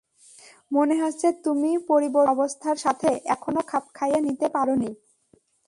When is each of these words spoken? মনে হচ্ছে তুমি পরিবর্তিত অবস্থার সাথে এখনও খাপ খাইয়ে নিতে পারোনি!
মনে 0.71 0.95
হচ্ছে 1.01 1.27
তুমি 1.45 1.71
পরিবর্তিত 1.89 2.31
অবস্থার 2.35 2.77
সাথে 2.85 3.09
এখনও 3.33 3.61
খাপ 3.67 3.85
খাইয়ে 3.93 4.19
নিতে 4.27 4.47
পারোনি! 4.55 4.91